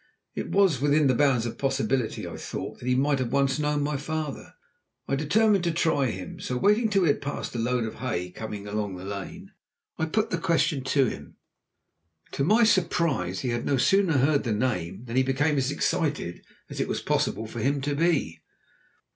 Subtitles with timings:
[0.33, 3.83] It was within the bounds of possibility, I thought, that he might once have known
[3.83, 4.55] my father.
[5.07, 6.39] I determined to try him.
[6.39, 9.51] So waiting till we had passed a load of hay coming along the lane,
[9.99, 11.35] I put the question to him.
[12.31, 16.43] To my surprise, he had no sooner heard the name than he became as excited
[16.67, 18.41] as it was possible for him to be.